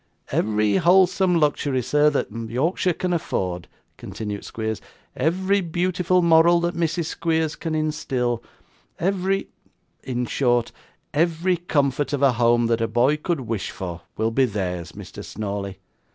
'Every 0.31 0.77
wholesome 0.77 1.35
luxury, 1.35 1.83
sir, 1.83 2.09
that 2.09 2.31
Yorkshire 2.31 2.93
can 2.95 3.13
afford,' 3.13 3.67
continued 3.97 4.43
Squeers; 4.43 4.81
'every 5.15 5.61
beautiful 5.61 6.23
moral 6.23 6.59
that 6.61 6.73
Mrs. 6.73 7.05
Squeers 7.05 7.55
can 7.55 7.75
instil; 7.75 8.43
every 8.97 9.49
in 10.01 10.25
short, 10.25 10.71
every 11.13 11.55
comfort 11.57 12.13
of 12.13 12.23
a 12.23 12.31
home 12.31 12.65
that 12.65 12.81
a 12.81 12.87
boy 12.87 13.15
could 13.15 13.41
wish 13.41 13.69
for, 13.69 14.01
will 14.17 14.31
be 14.31 14.45
theirs, 14.45 14.93
Mr. 14.93 15.23
Snawley. 15.23 15.77